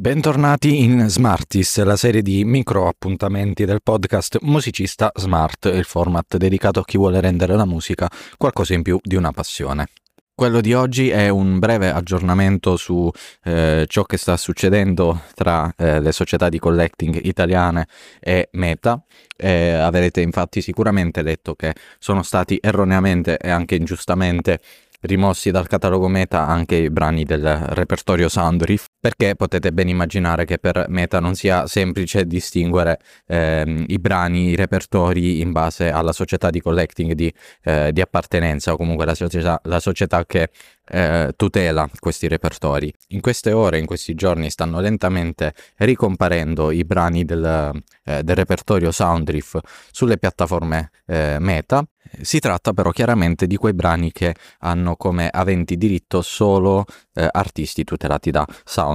[0.00, 6.78] Bentornati in Smartis, la serie di micro appuntamenti del podcast Musicista Smart, il format dedicato
[6.78, 9.88] a chi vuole rendere la musica qualcosa in più di una passione.
[10.32, 13.10] Quello di oggi è un breve aggiornamento su
[13.42, 17.88] eh, ciò che sta succedendo tra eh, le società di collecting italiane
[18.20, 19.02] e Meta.
[19.36, 24.60] Eh, avrete infatti sicuramente letto che sono stati erroneamente e anche ingiustamente
[25.00, 30.58] rimossi dal catalogo Meta anche i brani del repertorio Soundriff, perché potete ben immaginare che
[30.58, 36.50] per Meta non sia semplice distinguere ehm, i brani, i repertori in base alla società
[36.50, 37.32] di collecting di,
[37.62, 40.50] eh, di appartenenza o comunque la società, la società che
[40.90, 42.92] eh, tutela questi repertori.
[43.08, 48.90] In queste ore, in questi giorni, stanno lentamente ricomparendo i brani del, eh, del repertorio
[48.90, 49.58] Soundriff
[49.90, 51.84] sulle piattaforme eh, Meta
[52.22, 56.84] si tratta però chiaramente di quei brani che hanno come aventi diritto solo
[57.14, 58.86] eh, artisti tutelati da Soundriff.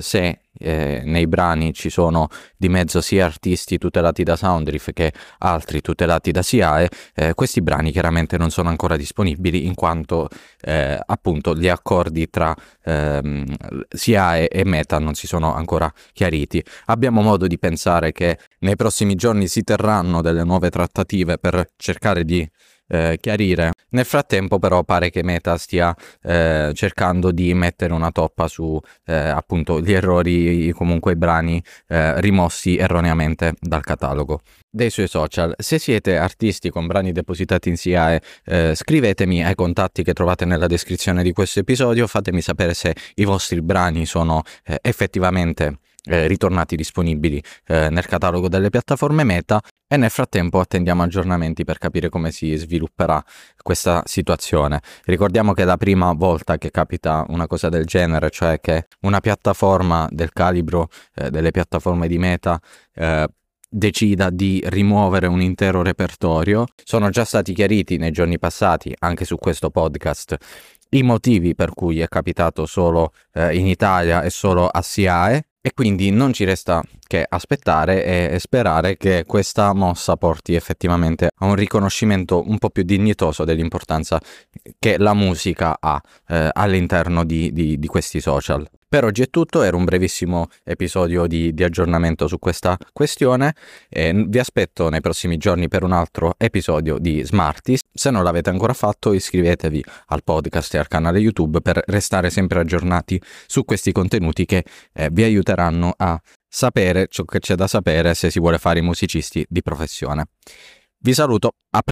[0.00, 5.80] Se eh, nei brani ci sono di mezzo sia artisti tutelati da Soundriff che altri
[5.80, 10.28] tutelati da SIAE, eh, questi brani chiaramente non sono ancora disponibili in quanto
[10.60, 13.44] eh, appunto gli accordi tra ehm,
[13.88, 16.62] SIAE e Meta non si sono ancora chiariti.
[16.86, 22.24] Abbiamo modo di pensare che nei prossimi giorni si terranno delle nuove trattative per cercare
[22.24, 22.48] di
[22.92, 23.72] eh, chiarire.
[23.90, 29.14] Nel frattempo però pare che Meta stia eh, cercando di mettere una toppa su eh,
[29.14, 34.42] appunto gli errori, comunque i brani eh, rimossi erroneamente dal catalogo
[34.74, 35.54] dei suoi social.
[35.58, 40.66] Se siete artisti con brani depositati in SIAE, eh, scrivetemi ai contatti che trovate nella
[40.66, 46.76] descrizione di questo episodio, fatemi sapere se i vostri brani sono eh, effettivamente eh, ritornati
[46.76, 52.30] disponibili eh, nel catalogo delle piattaforme Meta e nel frattempo attendiamo aggiornamenti per capire come
[52.30, 53.22] si svilupperà
[53.62, 54.80] questa situazione.
[55.04, 59.20] Ricordiamo che è la prima volta che capita una cosa del genere, cioè che una
[59.20, 62.58] piattaforma del calibro eh, delle piattaforme di Meta
[62.94, 63.28] eh,
[63.68, 66.66] decida di rimuovere un intero repertorio.
[66.84, 70.36] Sono già stati chiariti nei giorni passati, anche su questo podcast,
[70.90, 75.72] i motivi per cui è capitato solo eh, in Italia e solo a SIAE e
[75.72, 81.56] quindi non ci resta che aspettare e sperare che questa mossa porti effettivamente a un
[81.56, 84.18] riconoscimento un po' più dignitoso dell'importanza
[84.78, 88.66] che la musica ha eh, all'interno di, di, di questi social.
[88.88, 93.54] Per oggi è tutto, era un brevissimo episodio di, di aggiornamento su questa questione
[93.90, 97.80] vi aspetto nei prossimi giorni per un altro episodio di Smarties.
[97.92, 102.60] Se non l'avete ancora fatto iscrivetevi al podcast e al canale YouTube per restare sempre
[102.60, 106.20] aggiornati su questi contenuti che eh, vi aiuteranno a
[106.54, 110.26] sapere ciò che c'è da sapere se si vuole fare i musicisti di professione.
[110.98, 111.80] Vi saluto, a